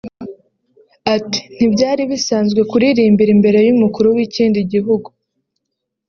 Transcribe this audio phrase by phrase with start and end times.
[1.15, 5.07] Ati “Ntibyari bisanzwe kuririmbira imbere y’Umukuru w’ikindi gihugu